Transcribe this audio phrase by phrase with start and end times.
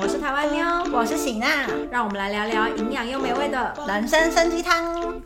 [0.00, 3.74] 我是台湾妞，我是喜娜，让我们来聊聊营养又美味的。
[3.86, 5.20] 人生参鸡汤。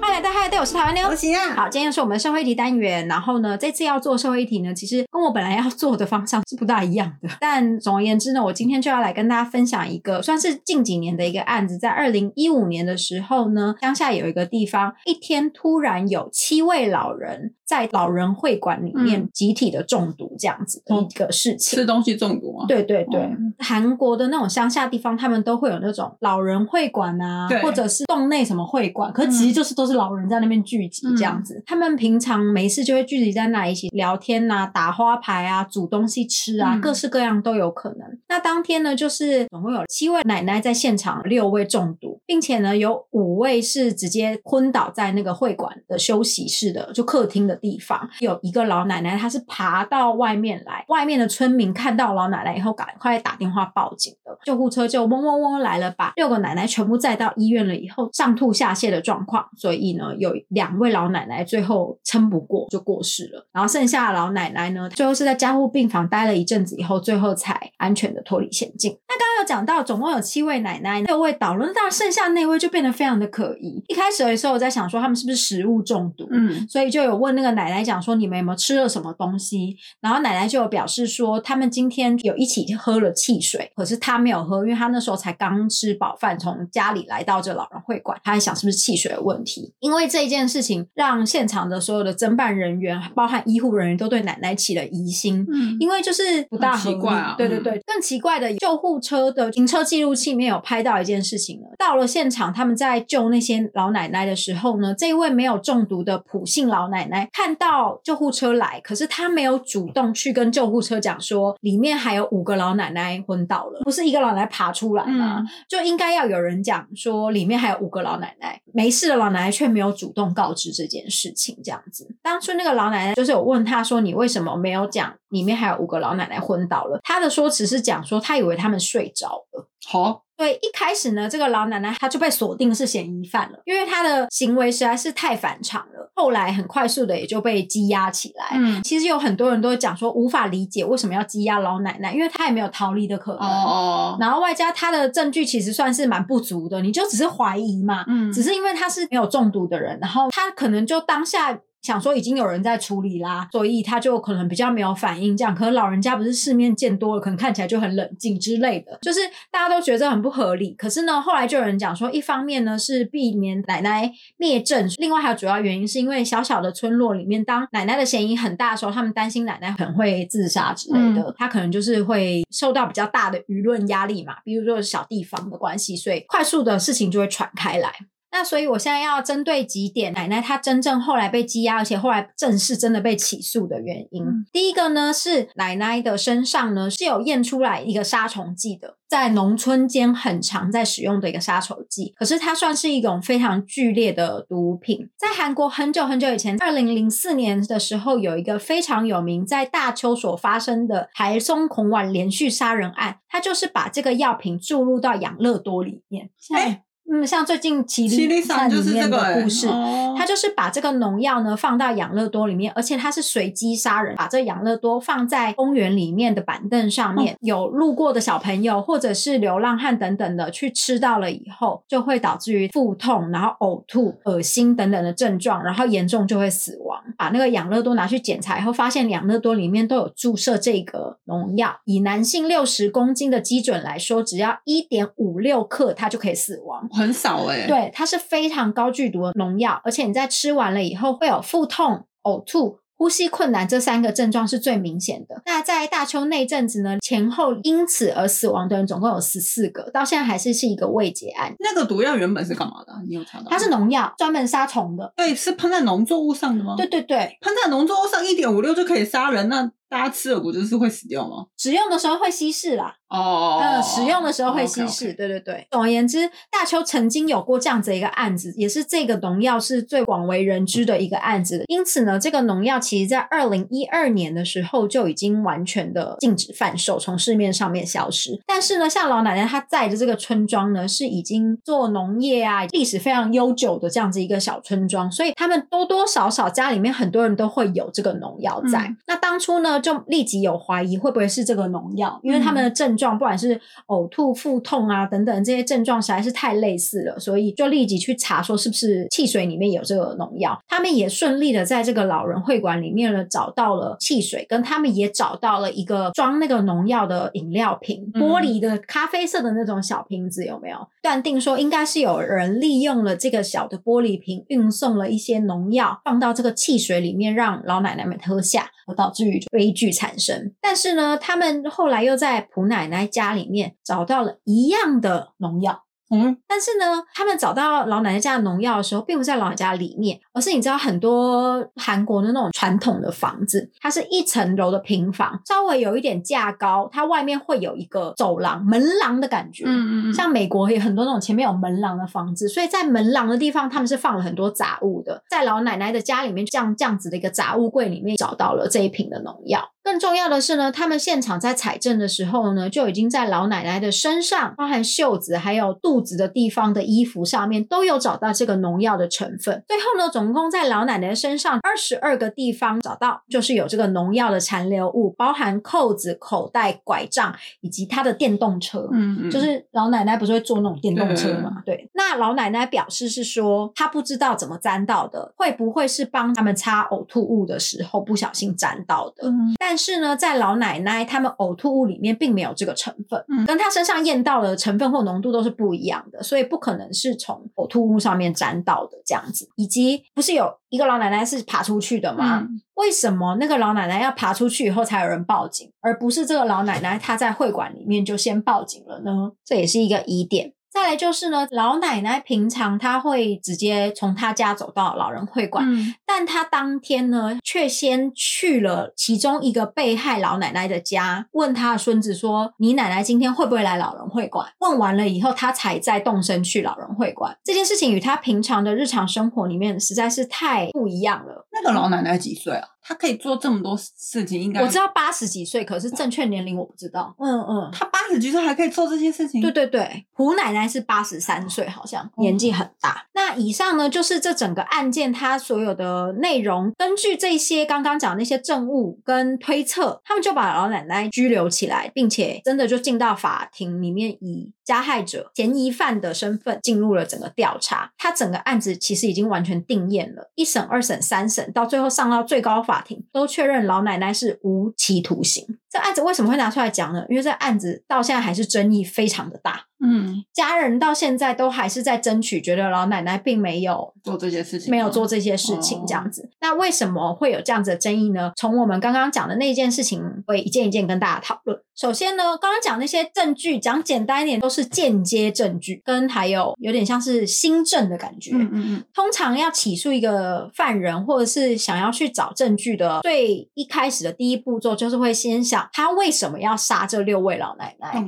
[0.00, 1.10] 嗨，大家对，我是台湾妞我。
[1.12, 1.54] 是喜娜。
[1.54, 7.30] 好，今天又是我们的社会议题单元，然后呢，这次要做社会议题呢，其实跟我本来要做的方向是不大一样的。
[7.40, 21.78] 但总而言之呢，我今天就要来跟大家分享一个算是近几年的一个案子，在二零一五年的时候呢，乡下有一个地方，一天突然有七位老人在老人会馆里面集体的中毒，这样子的一个事情。
[21.78, 22.66] 吃东西中毒吗？
[22.68, 23.30] 对对对哦，
[23.60, 31.62] 韩、国的那种乡下地方，他们都会有那种老人会馆啊，或者是洞内什么会馆，可其实就是都是老人在那边聚集这样子。
[31.64, 38.00] 他们平常没事就会聚集在那一起聊天呐、打花牌啊、煮东西吃啊，嗯各式各样都有可能。
[38.28, 68.98] 那当天呢，就是总共有七位奶奶在现场，六位中毒，并且呢有五位是直接昏倒在那个会馆的休息室的就客厅的地方，有一个老奶奶她是爬到外面来，外面的村民看到老奶奶以后，赶快打电话报警的，救护车就嗡嗡嗡来了，把六个奶奶全部载到医院了以后，上吐下泻的状况，所以呢有两位老奶奶最后撑不过就过世了，然后剩下的老奶奶呢，最后是在加护病房待了一阵子以后，最后才安全的脱离险境。
[69.08, 73.82] 那刚刚有讲到，总共有七位奶奶，六位倒了，那剩下那位就变得非常的可疑。
[73.86, 89.72] 一开始的时候，我在想说他们是不是食物中毒，嗯，所以就有问那个奶奶讲说你们有没有吃了什么东西，然后奶奶就有表示说他们今天有一起喝了汽水，可是他没有喝，因为他那时候才刚吃饱饭，从家里来到这老人会馆，他还想是不是汽水的问题。
[89.80, 95.46] 因为这一件事情让现场的所有的侦办人员，包含医护人员都对奶奶起了疑心。
[95.52, 101.68] 嗯因为就是不大合理，很奇怪啊嗯对对对，更奇怪的，救护车的行车记录器里面有拍到一件事情了。
[101.78, 115.38] 到了现场，他们在救那些老奶奶的时候呢，这一位没有中毒的普信老奶奶看到救护车来，可是他没有主动去跟救护车讲说里面还有五个老奶奶昏倒了，不是一个老奶奶爬出来吗？
[115.40, 122.06] 嗯就应该要有人讲说里面还有五个老奶奶，没事的老奶奶却没有主动告知这件事情，这样子。
[122.22, 127.00] 当初那个老奶奶就是有问他说你为什么没有讲里面还有五个老奶奶昏倒了？
[127.02, 129.68] 他的说辞是讲说他以为他们睡着了。
[129.84, 136.10] 好，对，一开始呢，这个老奶奶她就被锁定是嫌疑犯了，因为她的行为实在是太反常了。
[136.16, 138.56] 后来很快速的也就被羁押起来。
[138.58, 143.48] 嗯，其实有很多人都会讲说无法理解为什么要羁押老奶奶，因为她也没有逃离的可哦能。
[143.48, 151.56] 哦，然后外加她的证据其实算是蛮不足的，你就只是怀疑嘛，嗯只是因为她是没有中毒的人，然后她可能就当下。
[151.82, 155.52] 想说已经有人在处理啦，所以他就可能比较没有反应，这样。
[155.54, 159.20] 可能老人家不是世面见多了，可能看起来就很冷静之类的，就是
[159.50, 160.74] 大家都觉得很不合理。
[160.74, 177.92] 可是呢，后来就有人讲说，一方面呢是避免奶奶灭证，另外还有主要原因是因为小小的村落里面，当奶奶的嫌疑很大的时候，他们担心奶奶可能会自杀之类的，他可能就是会受到比较大的舆论压力嘛，比如说小地方的关系，所以快速的事情就会传开来。
[178.32, 184.24] 那所以，我现在要针对几点，奶奶她真正后来被羁押，而且后来正式真的被起诉的原因。
[184.24, 195.08] 嗯第一个呢是奶奶的身上呢是有验出来一个杀虫剂的，在农村间很常在使用的一个杀虫剂，可是它算是一种非常剧烈的毒品。
[195.18, 206.30] 在韩国很久很久以前，二零零四年的时候，有一个非常有名在大邱所发生的台松孔晚连续杀人案，它就是把这个药品注入到养乐多里面。
[206.54, 206.82] 哎
[207.12, 226.98] 嗯，像最近《奇七力山》里面的故事，哦他就是把这个农药呢放到养乐多里面，而且他是随机杀人，把这养乐多放在公园里面的板凳上面，有路过的小朋友或者是流浪汉等等的去吃到了以后，就会导致于腹痛，然后呕吐、恶心等等的症状，然后严重就会死亡。
[227.18, 236.88] 把那个养乐多拿去检查以后，发现养乐多里面都有注射这个农药，以男性六十公斤的基准来说，只要一点五六克，它就可以死亡。
[237.02, 245.42] 很少哎，，对，它是非常高剧毒的农药，而且你在吃完了以后会有腹痛、呕吐、呼吸困难这三个症状是最明显的。
[245.44, 251.52] 那在大邱那阵子呢，前后因此而死亡的人总共有十四个，到现在还是是一个未结案。
[251.58, 253.00] 那个毒药原本是干嘛的啊？
[253.08, 253.46] 你有查到？
[253.50, 255.12] 它是农药，专门杀虫的。
[255.16, 256.74] 对，是喷在农作物上的吗？
[256.76, 261.44] 对，对对，喷在农作物上一点五六就可以杀人，那大家吃了不就是会死掉吗？
[261.58, 262.94] 使用的时候会稀释啦。
[263.10, 265.66] 哦，嗯，使用的时候会稀释，对对对。
[265.70, 271.62] 总而言之，大邱曾经有过这样子一个案子，也是这个农药是最广为人知的一个案子。
[271.68, 278.40] 因此呢，这个农药其实在二零一二年的时候就已经完全的禁止贩售，从市面上面消失。
[278.46, 288.78] 但是呢，像老奶奶她在的这个村庄呢，是已经做农业啊，历史非常悠久的这样子一个小村庄，所以他们多多少少家里面很多人都会有这个农药在。
[288.88, 300.58] 嗯那当初呢，就立即有怀疑会不会是这个农药，因为他们的症状不管是呕吐、腹痛啊等等这些症状实在是太类似了，所以就立即去查说是不是汽水里面有这个农药。
[300.68, 310.76] 他们也顺利的在这个老人会馆里面呢找到了汽水，跟他们也找到了一个装那个农药的饮料瓶，嗯玻璃的咖啡色的那种小瓶子有没有？
[311.02, 319.40] 断定说应该是有人利用了这个小的玻璃瓶，运送了一些农药放到这个汽水里面，让老奶奶们喝下，而导致于
[319.72, 320.54] 悲剧产生。
[320.60, 325.84] 但是呢，他们后来又在普奶奶家里面找到了一样的农药。
[326.14, 339.64] 嗯，但是呢，他们找到老奶奶家的农药的时候，并不在老奶奶家里面，而是你知道很多韩国的那种传统的房子，它是一层楼的平房，稍微有一点架高，它外面会有一个走廊、门廊的感觉。
[339.66, 345.22] 嗯嗯嗯，像美国也有很多那种前面有门廊的房子，所以在门廊的地方，他们是放了很多杂物的。
[345.28, 349.70] 在老奶奶的家里面，这样这样子的一个杂物柜里面找到了这一瓶的农药。
[349.84, 359.64] 更重要的是呢，他们现场在采证的时候呢，就已经在老奶奶的身上，包含袖子还有肚子的地方的衣服上面，都有找到这个农药的成分。
[359.66, 368.86] 最后呢，总共在老奶奶身上二十二个地方找到，就是有这个农药的残留物，包含扣子、口袋、拐杖以及她的电动车。
[368.92, 371.62] 嗯嗯，就是老奶奶不是会坐那种电动车嘛？
[371.64, 379.28] 对，那老奶奶表示是说，她不知道怎么沾到的，会不会是帮他们擦呕吐物的时候不小心沾到的？
[379.28, 389.48] 嗯但是呢，在老奶奶他们呕吐物里面并没有这个成分，嗯跟她身上验到的成分或浓度都是不一样的，所以不可能是从呕吐物上面沾到的这样子。
[389.56, 392.40] 以及不是有一个老奶奶是爬出去的吗？
[392.40, 399.32] 嗯为什么那个老奶奶要爬出去以后才有人报警，而不是这个老奶奶她在会馆里面就先报警了呢？
[399.44, 400.52] 这也是一个疑点。
[400.72, 417.36] 再来就是呢，老奶奶平常她会直接从她家走到老人会馆，嗯但她当天呢，却先去了其中一个被害老奶奶的家，问她的孙子说：“你奶奶今天会不会来老人会馆？”问完了以后，她才再动身去老人会馆。
[417.44, 421.46] 这件事情与她平常的日常生活里面实在是太不一样了。
[421.52, 422.68] 那个老奶奶几岁啊？
[422.82, 427.14] 她可以做这么多事情，应该我知道八十几岁，可是正确年龄我不知道。
[427.18, 429.40] 嗯嗯，他八十几岁还可以做这些事情。
[429.40, 433.06] 对对对，胡奶奶是八十三岁，好像年纪很大。
[433.14, 436.72] 那以上呢，就是这整个案件它所有的内容。
[436.76, 447.92] 根据这些刚刚讲的那些证物跟推测，他们就把老奶奶拘留起来，并且真的就进到法庭里面，以加害者、嫌疑犯的身份进入了整个调查。
[447.96, 455.58] 他整个案子其实已经完全定验了，一审、二审、三审，到最后上到最高法法庭，都确认老奶奶是无期徒刑。
[455.68, 457.04] 这案子为什么会拿出来讲呢？
[457.10, 459.66] 因为这案子到现在还是争议非常的大。
[459.82, 466.30] 嗯，家人到现在都还是在争取，觉得老奶奶并没有做这些事情没有做这些事情哦这样子。
[466.40, 468.32] 那为什么会有这样子的争议呢？
[468.36, 471.58] 从我们刚刚讲的那件事情，会一件一件跟大家讨论。
[471.74, 478.30] 首先呢，刚刚讲那些证据，讲简单一点，都是间接证据，跟还有有点像是新证的感觉。
[478.34, 488.04] 嗯嗯嗯，通常要起诉一个犯人，或者是想要去找证据的，最一开始的第一步骤就是会先想他为什么要杀这六位老奶奶，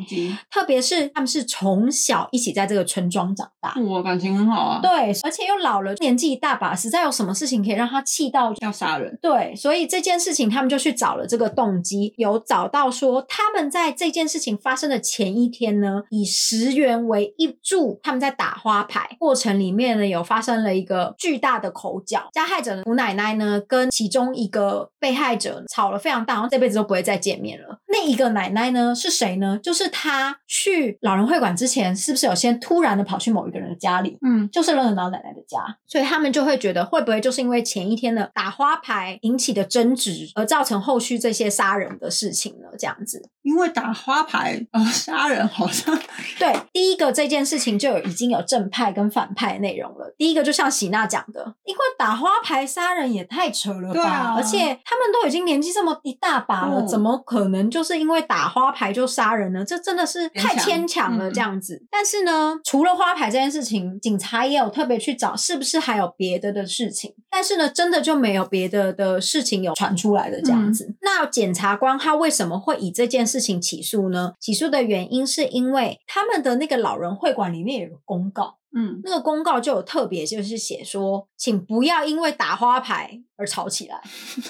[0.50, 3.74] 特别是他们是从小一起在这个村庄长大。
[3.80, 9.18] 我感情很好啊，对，而且又老了，年纪一大把，实在有什么事情可以让他气到要杀人。
[9.20, 27.78] 对，所以这件事情他们就去找了这个动机，有找到说他们在这件事情发生的前一天呢，以十元为一注，他们在打花牌过程里面呢，有发生了一个巨大的口角，加害者的吴奶奶呢跟其中一个被害者吵了非常大，然后这辈子都不会再见面了。
[27.88, 29.58] 那一个奶奶呢是谁呢？
[29.62, 34.18] 就是她去老人会馆之前，是不是有先突然的跑去某一个人的家里？
[34.22, 42.68] 嗯，就是那个老奶奶的家，所以他们就会觉得会不会就是因为前一天的打花牌引起的争执，而造成后续这些杀人的事情呢？
[42.78, 45.96] 这样子，因为打花牌呃杀人好像
[46.38, 50.14] 对，第一个这件事情就有已经有正派跟反派内容了。
[50.16, 59.64] 第一个就像喜娜讲的，因为打花牌杀人也太扯了吧，对啊而且他们都已经年纪这么一大把了，嗯怎么可能就是因为打花牌就杀人呢？
[59.64, 61.86] 这真的是太牵牵强强了，嗯这样子。
[61.90, 70.94] 但是呢，除了花牌这件事情，警察也有特别去找是不是还有别的的事情，但是呢，真的就没有别的的事情有传出来的这样子。
[71.02, 74.34] 那检察官他为什么会以这件事情起诉呢？
[74.40, 78.56] 起诉的原因是因为他们的那个老人会馆里面有个公告。
[78.76, 84.00] 嗯，那个公告就有特别就是写说，请不要因为打花牌而吵起来。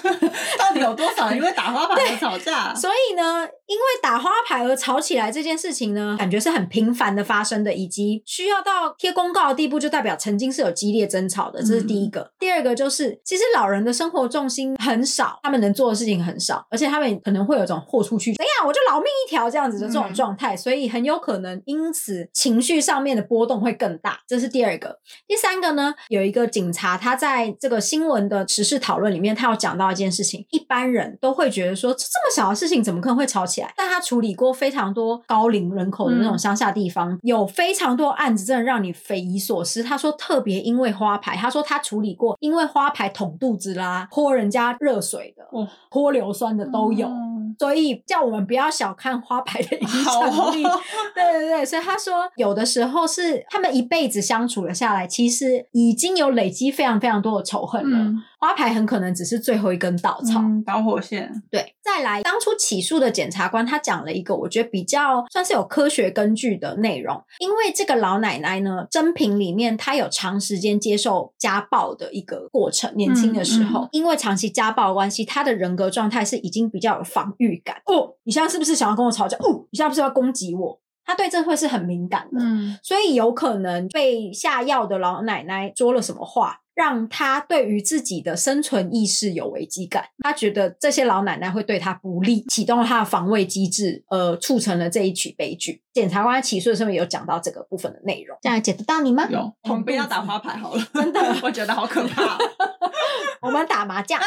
[0.57, 2.73] 到底有多少人因为打花牌而吵架？
[2.73, 12.31] 所以呢，因为打花牌而吵起来这件事情呢，感觉是很频繁的发生的，以及需要到贴公告的地步，就代表曾经是有激烈争吵的，这是第一个。
[12.39, 24.99] 第二个就是，其实老人的生活重心很少，他们能做的事情很少，而且他们可能会有种豁出去，哎呀我就老命一条这样子的这种嗯状态，所以很有可能因此情绪上面的波动会更大，这是第二个。
[25.27, 33.73] 第三个呢，有一个警察，他在这个新闻的时事讨论里面，他有讲到一件事情，一般人都会觉得说，这么小的事情怎么可能会吵起来？
[33.75, 39.81] 但他处理过非常多高龄人口的那种嗯乡下地方，有非常多案子真的让你匪夷所思。
[39.83, 47.07] 他说特别因为花牌，他说他处理过因为花牌捅肚子啦、泼人家热水的、哦泼硫酸的都有。
[47.07, 50.65] 嗯所以叫我们不要小看花牌的影好响力。
[50.65, 50.81] 哦
[51.15, 57.97] 对对对，所以他说有的时候是他们一辈子相处了下来，其实已经有累积非常非常多的仇恨了。
[57.97, 60.39] 嗯花牌很可能只是最后一根稻草。
[60.39, 77.77] 嗯导火线，对，再来，当初起诉的检察官他讲了一个我觉得比较算是有科学根据的内容，因为这个老奶奶呢，真评里面她有长时间接受家暴的一个过程，年轻的时候，嗯因为长期家暴的关系，她的人格状态是已经比较有防御感。
[77.87, 79.35] 哦，你现在是不是想要跟我吵架？
[79.37, 80.79] 哦，你现在不是要攻击我？
[81.05, 82.39] 她对这会是很敏感的。
[82.41, 90.05] 嗯所以有可能被下药的老奶奶说了什么话，让他对于自己的生存意识有危机感。
[90.19, 95.81] 他觉得这些老奶奶会对他不利，启动了他的防卫机制，呃，促成了这一起悲剧。
[95.93, 99.25] 检察官起诉的时候有讲到这个部分的内容，这样解得到你吗？
[99.31, 102.37] 有，我们不要打花牌好了， 真的 我觉得好可怕。
[103.41, 104.19] 我们打麻将。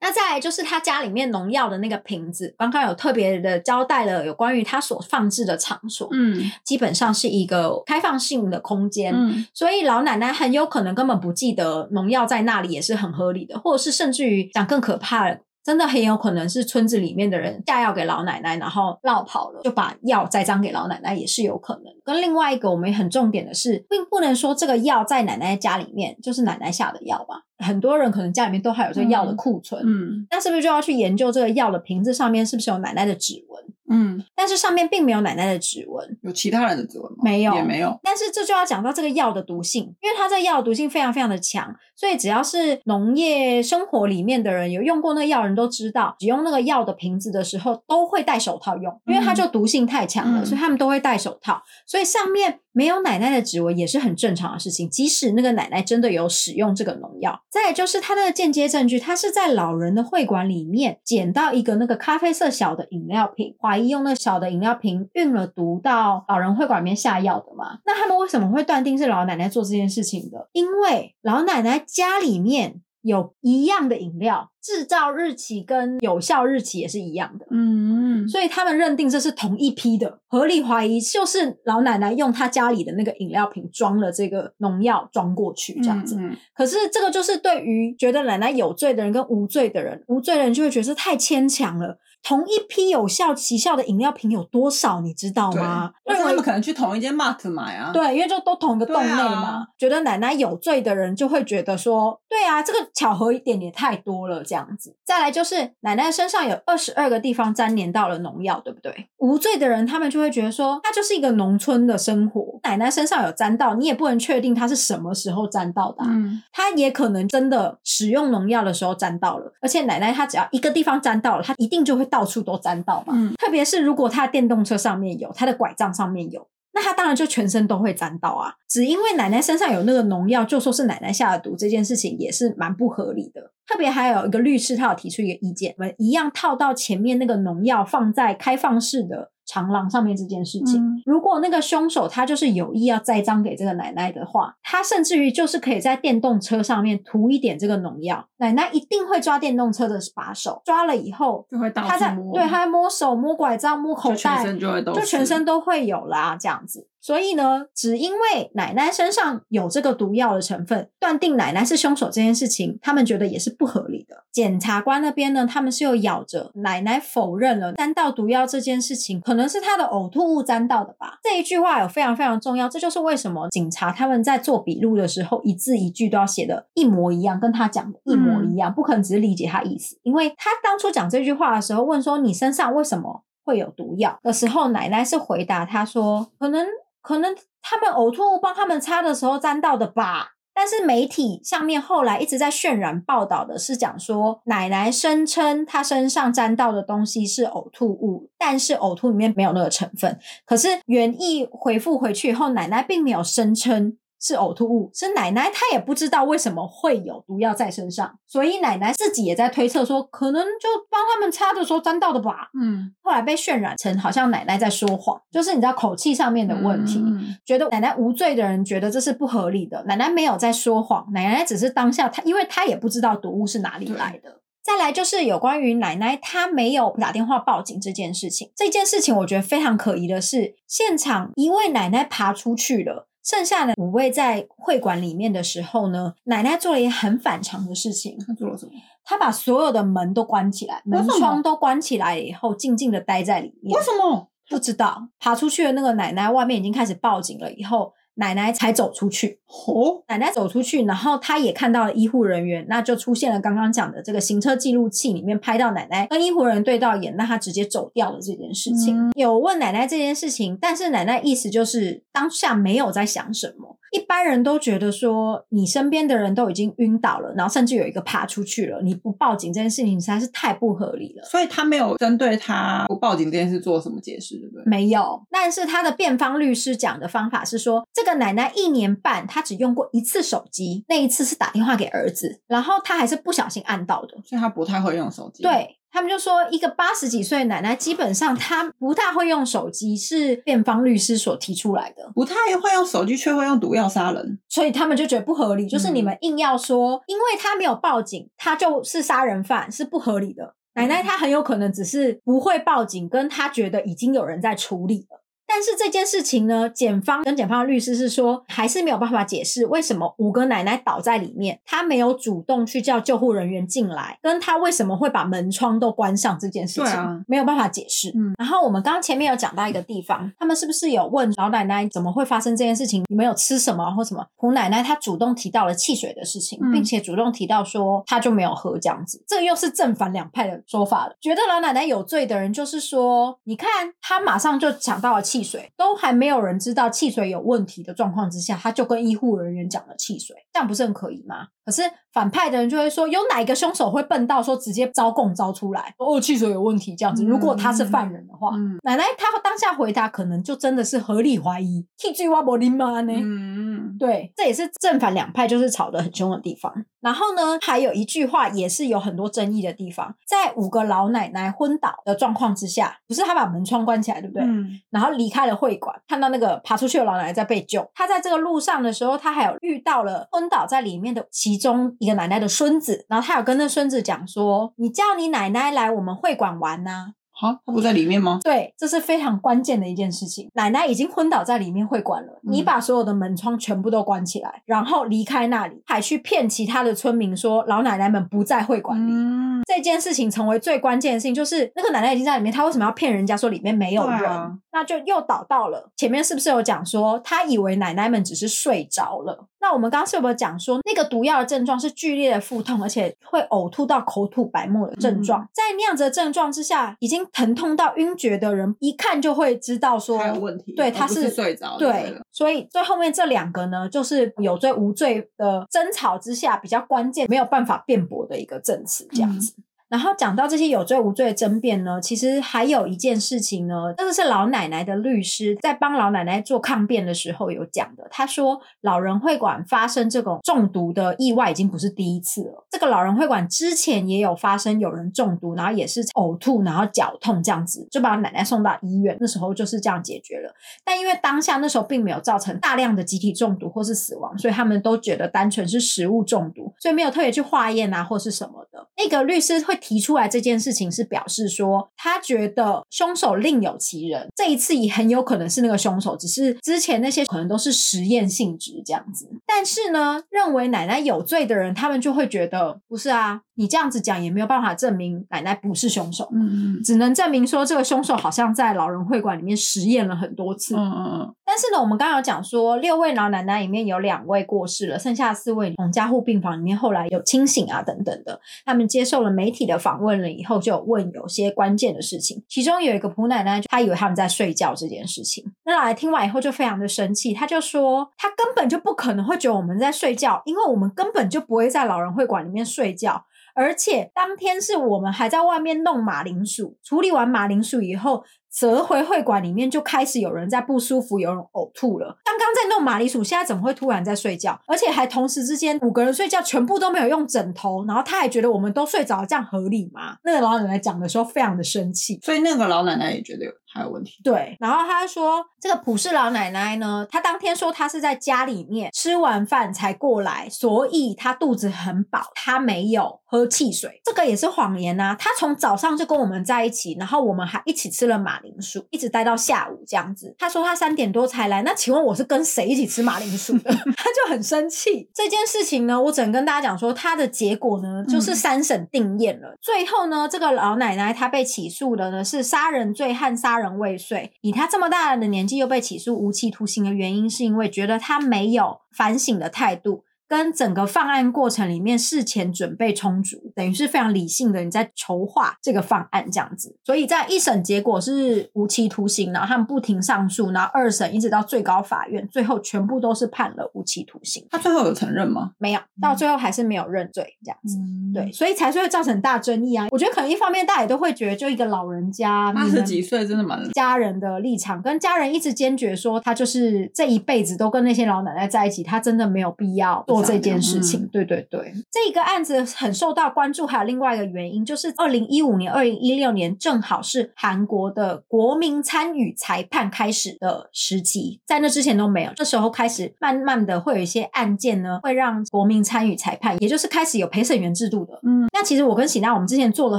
[0.00, 9.14] 那再来就是他家里面农药的那个瓶子，刚刚有特别的交代了有关于他所放置的场所，嗯基本上是一个开放性的空间。
[9.14, 21.84] 嗯所以老奶奶很有可能根本不记得农药在那里，也是很合理的，或者是甚至于讲更可怕，真的很有可能是村子里面的人下药给老奶奶，然后绕跑了，就把药栽赃给老奶奶，也是有可能。
[22.04, 27.42] 跟另外一个我们也很重点的是，并不能说这个药在奶奶家里面就是奶奶下的药吧。
[27.58, 33.64] 很多人可能家里面都还有这个药的库存，嗯那是不是就要去研究这个药的瓶子上面是不是有奶奶的指纹？
[33.88, 37.18] 嗯，但是上面并没有奶奶的指纹，有其他人的指纹吗？
[37.22, 37.98] 没有也没有。
[38.02, 51.62] 但是这就要讲到这个药的毒性，因为它这个药的毒性非常非常的强，所以只要是农业生活里面的人有用过那个药人都知道，使用那个药的瓶子的时候都会戴手套用，因为它就毒性太强了，嗯所以他们都会戴手套。
[51.86, 57.40] 所以上面没有奶奶的指纹也是很正常的事情，即使那个奶奶真的有使用这个农药。
[57.50, 67.78] 再来就是它的间接证据，它是在老人的会馆里面捡到一个那个咖啡色小的饮料瓶，怀疑用那小的饮料瓶运了毒到老人会馆里面下药的嘛？
[67.86, 70.48] 那他们为什么会断定是老奶奶做这件事情的？
[70.52, 77.46] 因为老奶奶家里面有一样的饮料，制造日期跟有效日期也是一样的。
[77.50, 86.16] 嗯所以他们认定这是同一批的，合理怀疑就是老奶奶用她家里的那个饮料瓶装了这个农药装过去这样子。
[86.18, 91.98] 嗯可是这个就是对于觉得奶奶有罪的人跟无罪的人，无罪的人就会觉得这太牵强了。
[92.26, 95.92] 同一批有效奇效的饮料瓶有多少，你知道，吗？
[96.06, 104.96] 为他们可能去同一间 Mart 买啊。，对，因为就都同一个洞内嘛，啊觉得奶奶有罪的人就会觉得说，对啊，这个巧合一点也太多了，这样子。
[105.04, 109.06] 再来就是奶奶身上有二十二个地方粘连到了农药，对不对？
[109.18, 116.08] 无罪的人他们就会觉得说，她就是一个农村的生活，奶奶身上有沾到，你也不能确定她是什么时候沾到的、啊。
[116.08, 123.12] 嗯她也可能真的使用农药的时候沾到了，而且奶奶她只要一个地方沾到了，她一定就会到处都沾到嘛。
[123.14, 128.54] 嗯特别是如果他的电动车上面有，他的拐杖上面有，那他当然就全身都会沾到啊。
[128.68, 133.52] 只因为奶奶身上有那个农药，就说是奶奶下的毒，这件事情也是蛮不合理的。
[133.66, 140.82] 特别还有一个律师，他有提出一个意见，我们一样套到前面那个农药放在开放式的长廊上面这件事情。
[140.82, 156.88] 嗯如果那个凶手他就是有意要栽赃给这个奶奶的话，他甚至于就是可以在电动车上面涂一点这个农药，奶奶一定会抓电动车的把手，抓了以后，就会到他在对他在摸手、摸拐杖、摸口袋，身就会都就全身都会有啦，这样子。
[157.06, 164.24] 所以呢，只因为奶奶身上有这个毒药的成分，断定奶奶是凶手这件事情，他们觉得也是不合理的。
[164.32, 171.20] 检察官那边呢，他们是有咬着奶奶否认了沾到毒药这件事情，可能是她的呕吐物沾到的吧。
[171.22, 179.96] 这一句话有非常非常重要，这就是为什么警察他们在做笔录的时候，一字一句都要写的一模一样，跟他讲的一模一样，不可能只是理解他意思。
[180.02, 186.66] 因为他当初讲这句话的时候，问说你身上为什么会有毒药的时候，奶奶是回答他说，可能
[187.06, 187.32] 可能
[187.62, 190.32] 他们呕吐物帮他们擦的时候沾到的吧。
[190.52, 200.18] 但是媒体上面后来一直在渲染报道的是讲说，奶奶声称她身上沾到的东西是呕吐物，但是呕吐里面没有那个成分。
[200.44, 203.98] 可是园艺回复回去以后，奶奶并没有声称。
[204.20, 212.50] 是呕吐物，是奶奶她也不知道为什么会有毒药在身上，所以奶奶自己也在推测说，可能就帮他们擦的时候沾到的吧。
[212.60, 224.40] 嗯，后来被渲染成好像奶奶在说谎，就是你知道口气上面的问题，嗯觉得奶奶无罪的人觉得这是不合理的，奶奶没有在说谎，奶奶只是当下她，因为她也不知道毒物是哪里来的。
[224.62, 233.08] 再来就是有关于奶奶她没有打电话报警这件事情，这件事情我觉得非常可疑的是，现场一位奶奶爬出去了。
[233.26, 238.72] 剩下的五位在会馆里面的时候呢，奶奶做了一件很反常的事情，她做了什么？
[239.02, 243.82] 她把所有的门都关起来，门窗都关起来以后，静静的待在里面为。
[243.82, 244.28] 什么？
[244.48, 249.38] 不知道爬出去的那个奶奶，外面已经开始报警了，以后奶奶才走出去。
[249.66, 258.98] 哦，奶奶走出去，然后她也看到了医护人员，那就出现了刚刚讲的这个行车记录器里面拍到奶奶跟医护人员对到眼，那她直接走掉了这件事情。
[258.98, 263.78] 嗯有问奶奶这件事情，但是奶奶意思就是当下没有在想什么。
[263.92, 271.24] 一般人都觉得说，你身边的人都已经晕倒了，然后甚至有一个爬出去了，你不报警这件事情实在是太不合理了。
[271.24, 274.64] 所以他没有针对他不报警这件事做什么解释，对不对？
[274.66, 284.16] 没有，但是他的辩方律师讲的方法是说，这个奶奶一年半她只用过一次手机，那一次是打电话给儿子，然后她还是不小心按到的。
[284.24, 294.38] 所以她不太会用手机。，对他们就说，一个八十几岁的奶奶，基本上她不太会用手机，是辩方律师所提出来的，不太会用手机，却会用毒药杀人。
[294.46, 300.54] 所以他们就觉得不合理，就是嗯你们硬要说，因为他没有报警，他就是杀人犯，是不合理的。
[300.74, 305.22] 奶奶她很有可能只是不会报警，跟她觉得已经有人在处理了。
[305.46, 318.10] 但是这件事情呢，检方跟检方的律师是说，还是没有办法解释为什么五个奶奶倒在里面，她没有主动去叫救护人员进来，跟她为什么会把门窗都关上这件事情，啊没有办法解释。
[318.14, 323.04] 嗯然后我们刚刚前面有讲到一个地方，他们是不是有问老奶奶怎么会发生这件事情？
[323.08, 324.26] 你们有吃什么或什么？
[324.36, 331.14] 胡奶奶她主动提到了汽水的事情，嗯并且主动提到说她就没有喝这样子，这个又是正反两派的说法了。
[331.20, 333.68] 觉得老奶奶有罪的人就是说，你看
[334.00, 341.48] 她马上就抢到了汽汽水，都还没有人知道汽水有问题的状况之下，他就跟医护人员讲了汽水，这样不是很可疑吗？
[341.66, 347.24] 可是反派的人就会说，有哪一个凶手会笨到说直接招供招出来，哦，汽水有问题这样子？
[347.24, 353.12] 如果他是犯人的话，嗯奶奶她当下回答可能就真的是合理怀疑，替罪挖伯林吗呢？
[353.14, 356.72] 嗯，对，这也是正反两派就是吵得很凶的地方。
[357.00, 364.44] 然后呢，还有一句话也是有很多争议的地方，在五个老奶奶昏倒的状况之下，不是她把门窗关起来，对不对？
[364.44, 367.88] 嗯然后离开了会馆，看到那个爬出去的老奶奶在被救。
[367.92, 378.40] 她在这个路上的时候，她还有遇到了昏倒在里面的其中一个奶奶的孙子，然后他有跟那孙子讲说：“你叫你奶奶来我们会馆玩呐、好，他不在里面吗？
[378.42, 380.48] 对，这是非常关键的一件事情。
[380.54, 389.12] 奶奶已经昏倒在里面会馆了，嗯你把所有的门窗全部都关起来，然后离开那里，还去骗其他的村民说老奶奶们不在会馆里。
[389.12, 394.24] 嗯，这件事情成为最关键的事情，就是那个奶奶已经在里面，她为什么要骗人家说里面没有人？
[394.24, 399.46] 啊那就又导到了前面是不是有讲说，她以为奶奶们只是睡着了？
[399.58, 405.40] 那我们刚刚是有没有讲说，那个毒药的症状是剧烈的腹痛，而且会呕吐到口吐白沫的症状？
[405.40, 419.54] 嗯在那样子的症状之下，已经疼痛到晕厥的人，一看就会知道说他有问题，对，他是是睡着就对，所以最后面这两个呢，就是有罪无罪的争吵之下比较关键，没有办法辩驳的一个证词，这样子。
[419.88, 428.06] 然后讲到这些有罪无罪的争辩呢，其实还有一件事情呢，这个是老奶奶的律师在帮老奶奶做抗辩的时候有讲的。
[428.10, 432.66] 他说，老人会馆发生这种中毒的意外已经不是第一次了。
[432.70, 439.16] 这个老人会馆之前也有发生有人中毒，然后也是呕吐，然后绞痛这样子，就把奶奶送到医院。
[439.20, 440.52] 那时候就是这样解决了。
[440.84, 448.86] 但因为当下那时候并没有造成大量的集体中毒或是死亡，所以他们都觉得单纯是食物中毒，所以没有特别去化验啊或是什么的。
[448.96, 459.28] 那个律师会提出来这件事情，是表示说他觉得凶手另有其人，这一次也很有可能是那个凶手，只是之前那些可能都是实验性质这样子。
[459.46, 466.28] 但是呢，认为奶奶有罪的人，他们就会觉得不是啊，你这样子讲也没有办法证明奶奶不是凶手。
[466.32, 470.76] 嗯嗯只能证明说这个凶手好像在老人会馆里面实验了很多次。
[470.76, 485.44] 嗯嗯嗯，但是呢，我们刚刚有讲说，六位老奶奶里面有两位过世了，剩下四位从加护病房里面后来有清醒啊等等的，他们接受了媒体的访问了以后，就有问有些关键的事情，其中有一个普奶奶，她以为他们在睡觉这件事情。
[485.64, 493.24] 那老来听完以后就非常的生气，他就说他根本就不可能会觉得我们在睡觉，因为我们根本就不会在老人会馆里面睡觉。
[493.54, 498.22] 而且当天是我们还在外面弄马铃薯，处理完马铃薯以后，
[498.58, 502.16] 折回会馆里面就开始有人在不舒服，有人呕吐了。
[502.24, 504.58] 刚刚在弄马铃薯，现在怎么会突然在睡觉？
[504.66, 510.16] 而且还同时之间五个人睡觉，全部都没有用枕头，然后他还觉得我们都睡着，这样合理吗？
[510.24, 514.20] 那个老奶奶讲的时候非常的生气，所以那个老奶奶也觉得有还有问题。
[514.24, 530.34] 对，然后他说这个普氏老奶奶呢，她当天说她是在家里面吃完饭才过来，所以她肚子很饱，她没有喝汽水，这个也是谎言呐、她从早上就跟我们在一起，然后我们还一起吃了马铃薯，一直待到下午这样子。
[530.38, 533.70] 她说她三点多才来，那请问我是跟谁一起吃马铃薯的？
[533.96, 535.10] 她就很生气。
[535.14, 539.56] 这件事情呢，我只能跟大家讲说，她的结果呢，就是三审定验了。
[539.60, 544.32] 最后呢，这个老奶奶她被起诉的呢是杀人罪和杀人未遂。
[544.40, 550.05] 以他这么大的年纪又被起诉无期徒刑的原因，是因为觉得他没有反省的态度。
[550.28, 565.52] 跟整个犯案过程里面事前准备充足，等于是非常理性的你在筹划这个犯案这样子，所以在一审结果是无期徒刑，然后他们不停上诉，然后二审一直到最高法院，最后全部都是判了无期徒刑，他最后有承认吗？
[565.58, 567.76] 没有到最后还是没有认罪这样子。
[567.78, 569.88] 嗯对，，所以才是会造成大争议啊！
[569.90, 581.00] 我觉得可能一方面大家也都会觉得，就一个老人家，八十几岁真的蛮家人的立场，跟家人一直坚决说他就是这一辈子都跟那些老奶奶在一起，他真的没有必要做这件事情。
[581.00, 592.32] 嗯对对对，这一个案子很受到关注，还有另外一个原因，就是二零一五年、二零一六年正好是韩国的国民参与裁判开始的时期，在那之前都没有。
[592.34, 598.18] 这时候开始慢慢的会有一些案件呢，会让国民参与裁判，也就是开始有陪审员制度的。
[598.24, 599.98] 嗯，那其实我跟喜娜，我们之前做了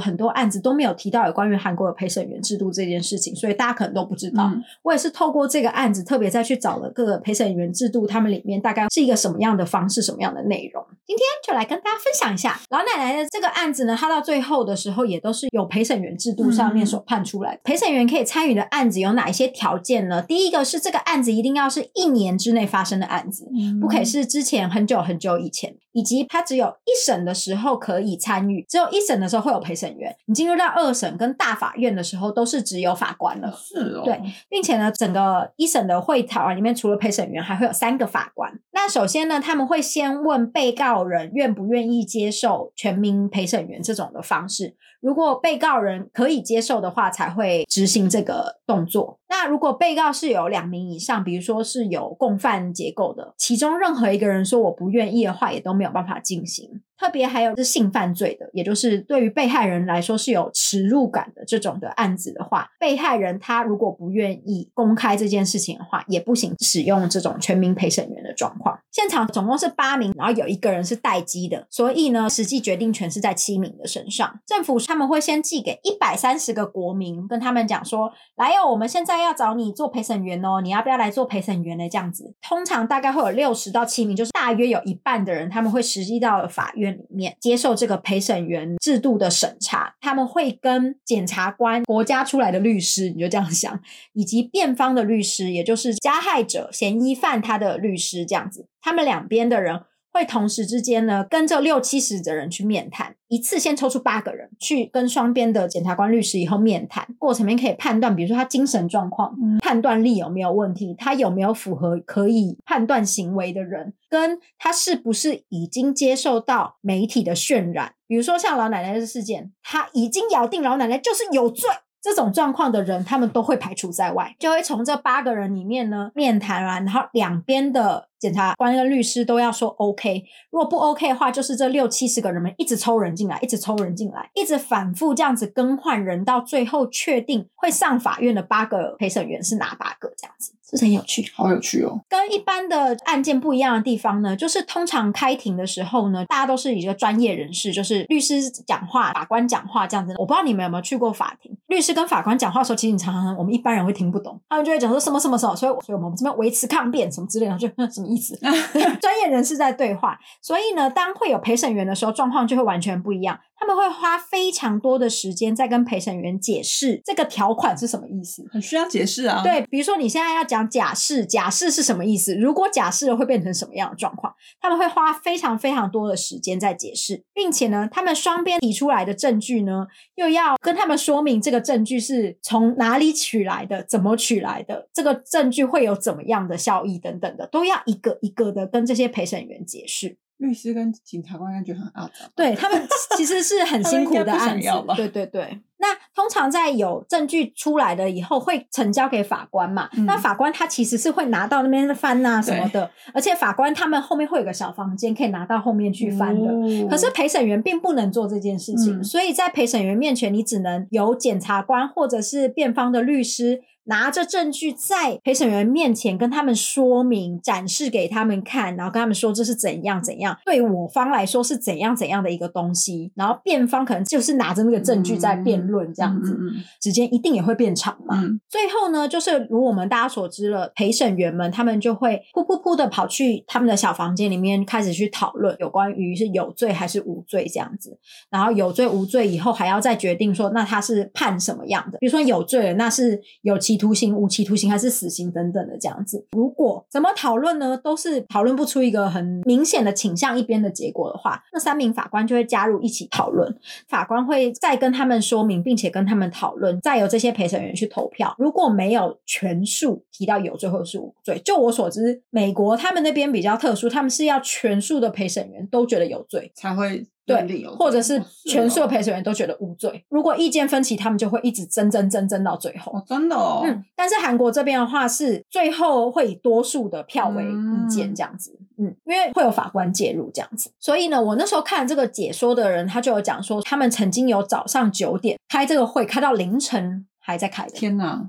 [0.00, 4.44] 很多案子，都没有提到有关于韩国的陪审员制度这件事情，所以大家可能都不知道。
[4.44, 10.82] 嗯我也是透过这个案子，特别再去找了各个陪审员制度，他们里面大概是一个什么样的方式、什么样的内容。
[11.06, 17.60] 今天就来跟大家分享一下老奶奶的这个案子呢，她到最后的时候也都是有陪审员制度上面所判出来的。
[17.64, 20.22] 陪审员可以参与的案子有哪一些条件呢？
[20.22, 23.46] 第一个是这个案子一定要是一年之内发生的案子，
[23.80, 30.14] 不可以是之前很久很久以前，以及他只有一审的时候可以参与，只有一审的时候会有陪审员。
[30.26, 33.52] 你进入到二审跟大法院的时候，都是只有法官了。
[33.52, 34.16] 是哦，对，
[34.48, 38.52] 并且呢，整个一审的会讨啊里面，除了陪审员，还会有三个法官。
[38.70, 44.76] 那首先呢，他们会先问被告人愿不愿意接受全民陪审员这种的方式。
[45.00, 49.18] 如果被告人可以接受的话，才会执行这个动作。
[49.28, 56.82] 那如果被告是有两名以上，比如说是有共犯结构的，其中任何一个人说我不愿意的话，也都没有办法进行。
[56.98, 68.78] 特别还有是性犯罪的，也就是对于被害人来说是有耻辱感的这种的案子的话，被害人他如果不愿意公开这件事情的话，也不行使用这种全民陪审员的状况。
[68.92, 74.40] 现场总共是八名，然后有一个人是待机的，所以呢，实际决定权是在七名的身上。
[74.46, 81.88] 政府他们会先寄给一百三十个国民，跟他们讲说，来哦，我们现在要找你做陪审员哦，你要不要来做陪审员呢？
[81.88, 93.80] 这样子，通常大概会有六十到七名，就是大约有一半的人，他们会实际到了法院里面接受这个陪审员制度的审查，他们会跟检察官、国家出来的律师，你就这样想，
[94.12, 99.80] 以及辩方的律师，也就是加害者、嫌疑犯他的律师这样子，他们两边的人
[100.12, 121.68] 会同时之间呢，跟这六七十的人去面谈，一次先抽出八个人去跟双边的检察官、律师以后面谈，过程里面可以判断，比如说他精神状况、嗯判断力有没有问题，他有没有符合可以判断行为的人，跟他是不是已经接受到媒体的渲染，比如说像老奶奶的事件，他已经咬定老奶奶就是有罪。
[122.00, 141.30] 这种状况的人，他们都会排除在外，就会从这八个人里面呢面谈完，然后两边的检察官跟律师都要说 OK，如果不 OK 的话，就是这六七十个人们一直抽人进来，一直抽人进来，一直反复这样子更换人，到最后确定会上法院的八个陪审员是哪八个，这样子是很有趣？
[141.34, 142.00] 好有趣哦。
[142.08, 150.14] 跟一般的案件不一样的地方呢，就是通常开庭的时候呢，大家都是一个专业人士，就是律师讲话、法官讲话这样子。
[150.18, 158.36] 我不知道你们有没有去过法庭，律师跟法官讲话的时候，其实你常常我们一般人会听不懂，他们就会讲说什么什么什么，所以所以我们这边维持抗辩什么之类的，就什么么意思？
[159.00, 163.38] 专业人士在对话，所以呢，当会有陪审员的时候，状况就会完全不一样。
[163.60, 168.46] 他们会花非常多的时间在跟陪审员解释这个条款是什么意思。
[168.52, 172.36] 很需要解释啊。，对，比如说你现在要讲假释，假释是什么意思？
[172.36, 174.32] 如果假释了会变成什么样的状况？
[174.60, 190.16] 他们会花非常非常多的时间在解释，并且呢，他们双边提出来的证据呢，又要跟他们说明这个证据是从哪里取来的，怎么取来的，这个证据会有怎么样的效益等等的，都要一个一个的跟这些陪审员解释。
[190.38, 192.30] 律师跟检察官应该觉得很阿杂。
[192.36, 192.80] 对他们
[193.16, 195.60] 其实是很辛苦的案子对对对。
[195.80, 199.88] 那通常在有证据出来了以后，会呈交给法官嘛？
[199.96, 206.48] 嗯那法官他其实是会拿到那边翻呐、什么的，而且法官他们后面会有个小房间，可以拿到后面去翻的。
[206.48, 226.38] 哦可是陪审员并不能做这件事情，嗯所以在陪审员面前，你只能由检察官或者是辩方的律师拿着证据在陪审员面前跟他们说明、展示给他们看，然后跟他们说这是怎样怎样，对我方来说是怎样怎样的一个东西，然后辩方可能就是拿着那个证据在辩论这样子，
[226.82, 228.20] 时间一定也会变长嘛。
[228.22, 237.98] 嗯最后呢，就是如我们大家所知了，陪审员们他们就会噗噗噗的跑去他们的小房间里面，开始去讨论有关于是有罪还是无罪这样子。
[238.30, 241.98] 然后有罪无罪以后，还要再决定说，那他是判什么样的？
[241.98, 246.26] 比如说有罪了，那是有期徒刑、无期徒刑还是死刑等等的这样子。
[246.32, 253.56] 如果怎么讨论呢，都是讨论不出一个很明显的倾向一边的结果的话，那三名法官就会加入一起讨论。
[253.88, 258.34] 法官会再跟他们说明，并且跟他们讨论，再由这些陪审员去投票。
[258.38, 266.50] 如果没有全数提到有罪或是无罪，就我所知，美国他们那边比较特殊，他们是要全数的陪审员都觉得有罪。
[266.54, 270.04] 才会对，或者是哦全数陪审员都觉得无罪。
[270.08, 272.92] 如果意见分歧，他们就会一直争争争争到最后。
[272.92, 287.70] 哦，真的哦，嗯，但是韩国这边的话是最后会以多数的票为意见嗯这样子，嗯因为会有法官介入这样子，所以呢，我那时候看这个解说的人，他就有讲说，他们曾经有早上九点开这个会，开到凌晨还在开的。
[287.72, 288.26] 天哪，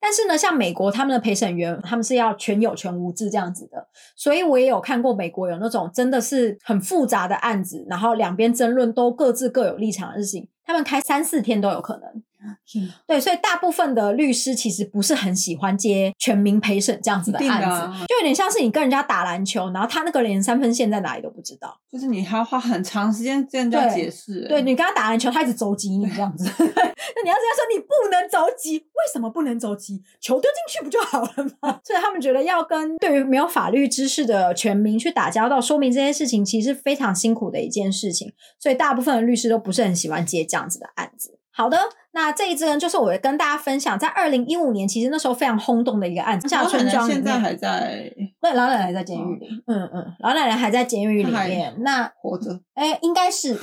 [0.00, 12.22] 但是呢，像美国他们的陪审员，他们是要全有全无制这样子的，所以我也有看过美国有那种真的是很复杂的案子，然后两边争论都各自各有立场的事情，他们开三四天都有可能。
[12.66, 21.78] 天哪对，所以大部分的律师其实不是很喜欢接全民陪审这样子的案子，啊就有点像是你跟人家打篮球，然后他那个连三分线在哪里都不知道。
[21.90, 30.02] 就是你还要花很长时间跟人家解释，对你跟他打篮球，他一直走急你这样子， 那你要这样说你不能走急，为什么不能走急？
[30.20, 31.80] 球丢进去不就好了吗？
[31.84, 41.38] 所以他们觉得要跟对于没有法律知识的全民去打交道，说明这件事情其实是非常辛苦的一件事情，所以大部分的律师都不是很喜欢接这样子的案子。
[41.54, 41.78] 好的，
[42.14, 51.74] 那这一支呢，就是我跟大家分享，在二零一五年，其实那时候非常轰动的一个案子，下老奶奶村庄现在还在对老奶奶在监狱里，嗯嗯，老奶奶还在监狱里面。
[51.78, 53.56] 那活着，哎，应该是， 应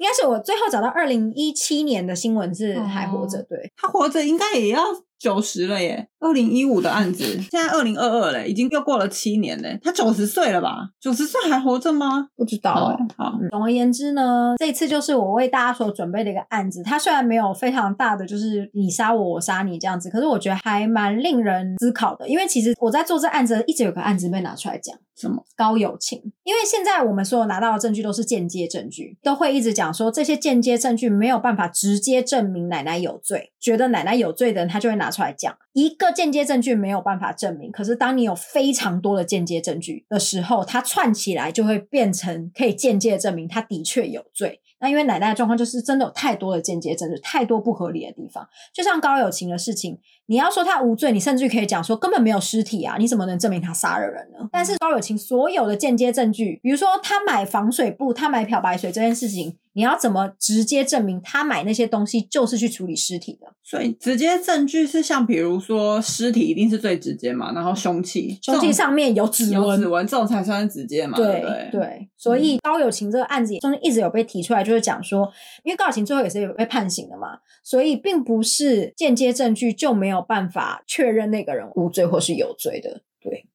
[0.00, 4.80] 该是我最后找到二零一七年的新闻是还活着，哦对，她活着应该也要
[5.18, 6.08] 九十了耶。
[6.20, 9.78] 二零一五的案子，现在二零二二嘞，已经又过了七年嘞。
[9.82, 10.88] 她九十岁了吧？
[10.98, 12.28] 九十岁还活着吗？
[12.34, 16.82] 不知道哦哎、，好，嗯总而言之呢，这次就是我为大家所准备的一个案子。
[16.82, 22.26] 它虽然没有非常大的，就是你杀我，我杀你这样子，可是我觉得还蛮令人思考的。
[22.26, 24.96] 因为其实我在做这案子，一直有个案子被拿出来讲。
[25.16, 25.44] 什么？
[25.54, 35.56] 高友情，因为现在我们所有拿到的证据都是间接证据，都会一直讲说这些间接证据没有办法直接证明奶奶有罪，觉得奶奶有罪的人他就会拿出来讲。
[35.72, 44.60] 一个间接证据没有办法证明，可是当你有非常多的间接证据的时候，它串起来就会变成可以间接证明他的确有罪。
[44.84, 54.46] 那因为奶奶的状况就是真的有太多的间接证据，太多不合理的地方，就像高友情的事情，你要说他无罪，你甚至可以讲说根本没有尸体啊，你怎么能证明他杀了人呢？
[54.52, 63.52] 但是高友情所有的间接证据，比如说他买防水布、他买漂白水这件事情，你要怎么直接证明他买那些东西就是去处理尸体的？
[63.62, 71.68] 所以直接证据是像比如说尸体一定是最直接嘛，然后凶器，凶器上面有指纹有指，纹，这种才算是直接嘛，对对不对？
[71.72, 75.30] 对，所以高友情这个案子中间一直有被提出来，就是讲说，
[75.64, 83.02] 因为高友情最后也是有被判刑的嘛，所以并不是间接证据就没有办法确认那个人无罪或是有罪的。
[83.20, 83.46] 对，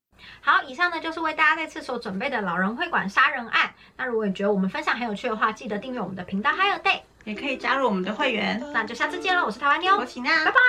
[0.42, 3.74] 好，以上呢就是为大家在厕所准备的老人会馆杀人案。
[3.98, 8.64] 那如果你觉得我们分享很有趣的话，记得订阅我们的频道，还有 day，也可以加入我们的会员。
[8.74, 10.60] 那就下次见喽，我是台湾妞，我请娜，拜拜。